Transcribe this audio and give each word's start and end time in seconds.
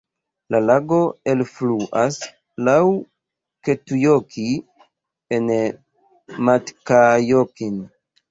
La 0.53 0.59
lago 0.67 0.99
elfluas 1.33 2.17
laŭ 2.69 2.79
Kettujoki 3.69 4.47
en 5.37 5.53
Matkajokin. 6.49 7.79